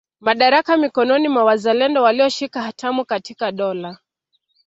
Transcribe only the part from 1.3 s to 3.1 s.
wazalendo walioshika hatamu